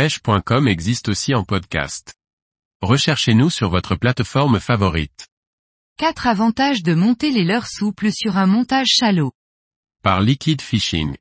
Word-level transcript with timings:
pêche.com 0.00 0.66
existe 0.66 1.10
aussi 1.10 1.34
en 1.34 1.44
podcast. 1.44 2.14
Recherchez-nous 2.80 3.50
sur 3.50 3.68
votre 3.68 3.96
plateforme 3.96 4.58
favorite. 4.58 5.28
4 5.98 6.26
avantages 6.26 6.82
de 6.82 6.94
monter 6.94 7.30
les 7.30 7.44
leurres 7.44 7.68
souples 7.68 8.10
sur 8.10 8.38
un 8.38 8.46
montage 8.46 8.86
shallow. 8.86 9.30
Par 10.02 10.22
Liquid 10.22 10.62
Fishing. 10.62 11.14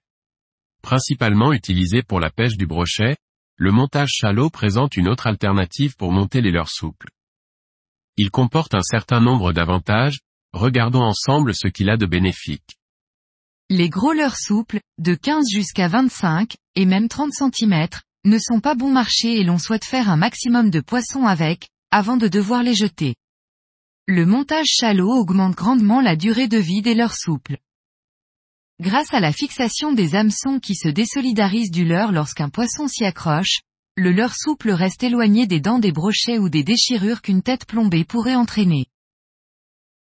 Principalement 0.81 1.51
utilisé 1.51 2.03
pour 2.03 2.21
la 2.21 2.29
pêche 2.29 2.55
du 2.55 2.67
brochet, 2.67 3.17
le 3.57 3.73
montage 3.73 4.11
shallow 4.13 4.49
présente 4.49 4.95
une 4.95 5.09
autre 5.09 5.27
alternative 5.27 5.97
pour 5.97 6.13
monter 6.13 6.39
les 6.39 6.51
leurres 6.51 6.71
souples. 6.71 7.09
Il 8.15 8.31
comporte 8.31 8.75
un 8.75 8.81
certain 8.81 9.19
nombre 9.19 9.51
d'avantages, 9.51 10.19
regardons 10.53 11.03
ensemble 11.03 11.53
ce 11.53 11.67
qu'il 11.67 11.89
a 11.89 11.97
de 11.97 12.05
bénéfique. 12.05 12.77
Les 13.69 13.89
gros 13.89 14.13
leurres 14.13 14.37
souples, 14.37 14.79
de 14.99 15.15
15 15.15 15.49
jusqu'à 15.51 15.89
25, 15.89 16.55
et 16.75 16.85
même 16.85 17.09
30 17.09 17.33
cm, 17.33 17.89
ne 18.25 18.37
sont 18.37 18.59
pas 18.59 18.75
bon 18.75 18.91
marché 18.91 19.39
et 19.39 19.43
l'on 19.43 19.57
souhaite 19.57 19.85
faire 19.85 20.09
un 20.09 20.17
maximum 20.17 20.69
de 20.69 20.81
poissons 20.81 21.25
avec, 21.25 21.69
avant 21.91 22.17
de 22.17 22.27
devoir 22.27 22.63
les 22.63 22.75
jeter. 22.75 23.15
Le 24.07 24.25
montage 24.25 24.67
shallow 24.67 25.11
augmente 25.11 25.55
grandement 25.55 26.01
la 26.01 26.15
durée 26.15 26.47
de 26.47 26.57
vie 26.57 26.81
des 26.81 26.95
leurres 26.95 27.15
souples. 27.15 27.57
Grâce 28.81 29.13
à 29.13 29.19
la 29.19 29.31
fixation 29.31 29.91
des 29.91 30.15
hameçons 30.15 30.59
qui 30.59 30.75
se 30.75 30.87
désolidarisent 30.87 31.71
du 31.71 31.85
leurre 31.85 32.11
lorsqu'un 32.11 32.49
poisson 32.49 32.87
s'y 32.87 33.05
accroche, 33.05 33.59
le 33.95 34.11
leurre 34.11 34.35
souple 34.35 34.71
reste 34.71 35.03
éloigné 35.03 35.47
des 35.47 35.59
dents 35.59 35.79
des 35.79 35.91
brochets 35.91 36.39
ou 36.39 36.49
des 36.49 36.63
déchirures 36.63 37.21
qu'une 37.21 37.41
tête 37.41 37.65
plombée 37.65 38.05
pourrait 38.05 38.35
entraîner. 38.35 38.85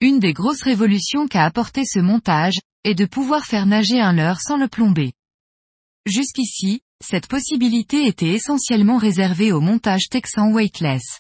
Une 0.01 0.19
des 0.19 0.33
grosses 0.33 0.63
révolutions 0.63 1.27
qu'a 1.27 1.45
apporté 1.45 1.85
ce 1.85 1.99
montage, 1.99 2.59
est 2.83 2.95
de 2.95 3.05
pouvoir 3.05 3.45
faire 3.45 3.65
nager 3.65 4.01
un 4.01 4.13
leurre 4.13 4.41
sans 4.41 4.57
le 4.57 4.67
plomber. 4.67 5.13
Jusqu'ici, 6.05 6.81
cette 7.03 7.27
possibilité 7.27 8.07
était 8.07 8.33
essentiellement 8.33 8.97
réservée 8.97 9.51
au 9.51 9.59
montage 9.59 10.07
texan 10.09 10.51
weightless. 10.53 11.19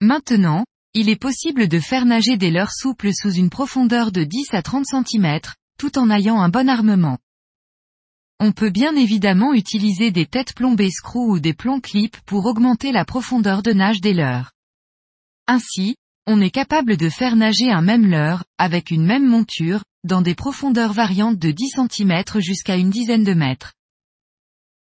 Maintenant, 0.00 0.64
il 0.92 1.08
est 1.08 1.20
possible 1.20 1.66
de 1.66 1.80
faire 1.80 2.04
nager 2.04 2.36
des 2.36 2.50
leurres 2.50 2.72
souples 2.72 3.12
sous 3.12 3.32
une 3.32 3.50
profondeur 3.50 4.12
de 4.12 4.22
10 4.22 4.52
à 4.52 4.62
30 4.62 4.84
cm, 4.84 5.40
tout 5.78 5.98
en 5.98 6.10
ayant 6.10 6.40
un 6.40 6.50
bon 6.50 6.68
armement. 6.68 7.18
On 8.38 8.52
peut 8.52 8.70
bien 8.70 8.94
évidemment 8.94 9.54
utiliser 9.54 10.10
des 10.10 10.26
têtes 10.26 10.54
plombées 10.54 10.90
screw 10.90 11.30
ou 11.30 11.40
des 11.40 11.54
plombs 11.54 11.80
clips 11.80 12.20
pour 12.26 12.44
augmenter 12.46 12.92
la 12.92 13.04
profondeur 13.04 13.62
de 13.62 13.72
nage 13.72 14.00
des 14.00 14.12
leurres. 14.12 14.52
Ainsi, 15.46 15.96
on 16.26 16.40
est 16.40 16.50
capable 16.50 16.96
de 16.96 17.08
faire 17.08 17.36
nager 17.36 17.70
un 17.70 17.82
même 17.82 18.06
leurre, 18.06 18.44
avec 18.58 18.90
une 18.90 19.04
même 19.04 19.26
monture, 19.26 19.84
dans 20.04 20.22
des 20.22 20.34
profondeurs 20.34 20.92
variantes 20.92 21.38
de 21.38 21.50
10 21.50 21.76
cm 21.90 22.22
jusqu'à 22.40 22.76
une 22.76 22.90
dizaine 22.90 23.24
de 23.24 23.34
mètres. 23.34 23.72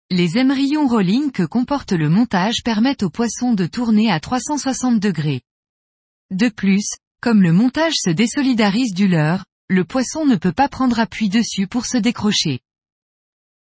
Les 0.09 0.37
émerillons 0.37 0.87
rolling 0.87 1.31
que 1.31 1.43
comporte 1.43 1.91
le 1.91 2.07
montage 2.07 2.63
permettent 2.63 3.03
au 3.03 3.09
poisson 3.09 3.53
de 3.53 3.65
tourner 3.65 4.09
à 4.09 4.21
360 4.21 5.01
degrés. 5.01 5.41
De 6.31 6.47
plus, 6.47 6.95
comme 7.21 7.41
le 7.41 7.51
montage 7.51 7.95
se 7.97 8.09
désolidarise 8.09 8.93
du 8.93 9.09
leurre, 9.09 9.43
le 9.67 9.83
poisson 9.83 10.25
ne 10.25 10.37
peut 10.37 10.53
pas 10.53 10.69
prendre 10.69 10.97
appui 10.97 11.27
dessus 11.27 11.67
pour 11.67 11.85
se 11.85 11.97
décrocher. 11.97 12.61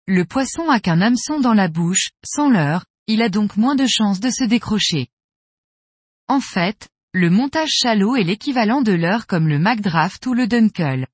Le 0.07 0.23
poisson 0.23 0.69
a 0.69 0.79
qu'un 0.79 1.01
hameçon 1.01 1.41
dans 1.41 1.53
la 1.53 1.67
bouche, 1.67 2.11
sans 2.23 2.49
leurre, 2.49 2.85
il 3.07 3.21
a 3.21 3.27
donc 3.27 3.57
moins 3.57 3.75
de 3.75 3.85
chances 3.85 4.21
de 4.21 4.29
se 4.29 4.45
décrocher. 4.45 5.09
En 6.29 6.39
fait, 6.39 6.87
le 7.11 7.29
montage 7.29 7.71
shallow 7.71 8.15
est 8.15 8.23
l'équivalent 8.23 8.81
de 8.81 8.93
leurre 8.93 9.27
comme 9.27 9.49
le 9.49 9.59
McDraft 9.59 10.25
ou 10.27 10.33
le 10.33 10.47
Dunkel. 10.47 11.07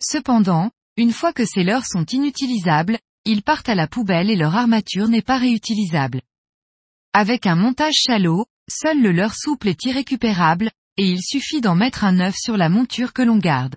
Cependant, 0.00 0.70
une 0.96 1.12
fois 1.12 1.32
que 1.32 1.44
ces 1.44 1.64
leurres 1.64 1.86
sont 1.86 2.06
inutilisables, 2.06 3.00
ils 3.24 3.42
partent 3.42 3.68
à 3.68 3.74
la 3.74 3.86
poubelle 3.86 4.30
et 4.30 4.36
leur 4.36 4.56
armature 4.56 5.08
n'est 5.08 5.22
pas 5.22 5.38
réutilisable. 5.38 6.22
Avec 7.12 7.46
un 7.46 7.56
montage 7.56 7.94
shallow, 7.94 8.46
seul 8.68 9.02
le 9.02 9.12
leurre 9.12 9.34
souple 9.34 9.68
est 9.68 9.84
irrécupérable, 9.84 10.70
et 10.96 11.04
il 11.04 11.22
suffit 11.22 11.60
d'en 11.60 11.74
mettre 11.74 12.04
un 12.04 12.12
neuf 12.12 12.36
sur 12.36 12.56
la 12.56 12.68
monture 12.68 13.12
que 13.12 13.22
l'on 13.22 13.38
garde. 13.38 13.76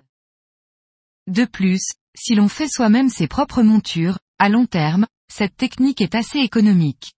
De 1.26 1.44
plus, 1.44 1.82
si 2.16 2.34
l'on 2.34 2.48
fait 2.48 2.68
soi-même 2.68 3.08
ses 3.08 3.26
propres 3.26 3.62
montures, 3.62 4.18
à 4.38 4.48
long 4.48 4.66
terme, 4.66 5.06
cette 5.32 5.56
technique 5.56 6.00
est 6.00 6.14
assez 6.14 6.38
économique. 6.38 7.14